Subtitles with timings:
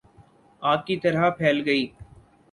[0.61, 1.85] آگ کی طرح پھیل گئی